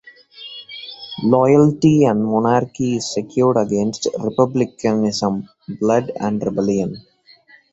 Loyalty 1.23 2.05
and 2.05 2.25
monarchy 2.25 2.95
is 2.95 3.13
secured 3.13 3.55
against 3.57 4.07
republicanism, 4.19 5.47
blood, 5.79 6.11
and 6.19 6.41
rebellion. 6.41 7.05